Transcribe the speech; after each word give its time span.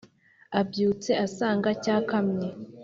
abyutse 0.59 1.11
asanga 1.25 1.69
cyakamye. 1.83 2.49